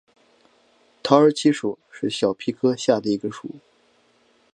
[1.03, 3.57] 桃儿七属是小檗科下的一个属。